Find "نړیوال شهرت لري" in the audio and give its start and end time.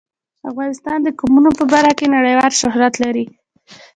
2.15-3.25